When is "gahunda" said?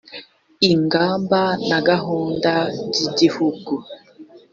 1.89-2.53